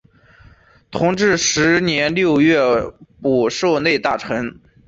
[0.89, 2.57] 同治十年六月
[3.21, 4.59] 补授内大臣。